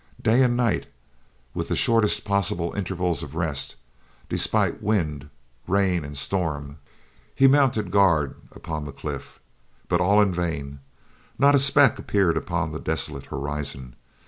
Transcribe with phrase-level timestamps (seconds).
[0.19, 0.87] Day and night,
[1.53, 3.75] with the shortest possible intervals of rest,
[4.29, 5.29] despite wind,
[5.67, 6.79] rain, and storm,
[7.35, 9.39] he mounted guard upon the cliff
[9.87, 10.79] but all in vain.
[11.37, 13.95] Not a speck appeared upon the desolate horizon.